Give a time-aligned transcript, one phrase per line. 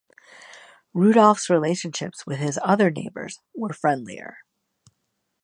[0.95, 4.39] Rudolph's relationships with his other neighbours were friendlier.